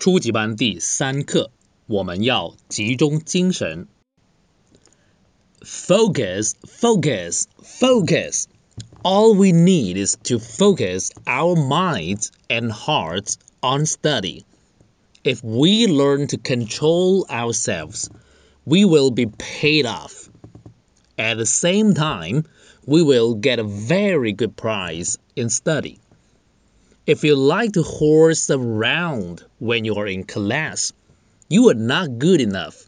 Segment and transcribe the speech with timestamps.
[0.00, 1.50] 初级班第三课，
[1.86, 3.88] 我们要集中精神。
[5.60, 8.44] Focus, focus, focus.
[9.02, 14.44] All we need is to focus our minds and hearts on study.
[15.22, 18.08] If we learn to control ourselves,
[18.64, 20.28] we will be paid off.
[21.16, 22.44] At the same time,
[22.86, 25.98] we will get a very good prize in study.
[27.07, 30.93] If you like to horse around when you're in class,
[31.49, 32.87] you are not good enough.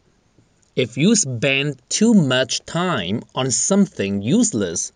[0.76, 4.92] If you spend too much time on something useless,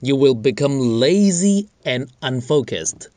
[0.00, 3.10] you will become lazy and unfocused.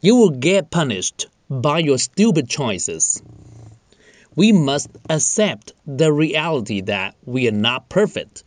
[0.00, 3.22] You will get punished by your stupid choices.
[4.34, 8.42] We must accept the reality that we are not perfect.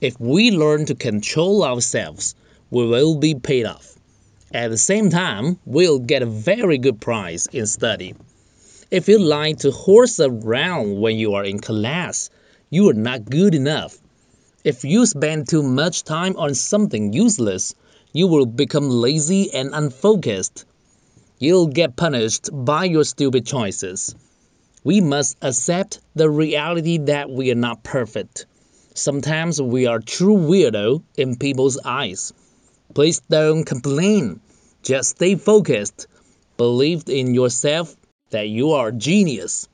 [0.00, 2.34] If we learn to control ourselves,
[2.70, 3.96] we will be paid off.
[4.50, 8.14] At the same time, we'll get a very good prize in study.
[8.90, 12.30] If you like to horse around when you are in class,
[12.70, 13.98] you are not good enough.
[14.64, 17.74] If you spend too much time on something useless,
[18.14, 20.64] you will become lazy and unfocused.
[21.38, 24.14] You'll get punished by your stupid choices.
[24.82, 28.46] We must accept the reality that we are not perfect.
[28.94, 32.32] Sometimes we are true weirdo in people's eyes.
[32.92, 34.40] Please don't complain.
[34.82, 36.06] Just stay focused.
[36.56, 37.94] Believe in yourself
[38.30, 39.68] that you are a genius.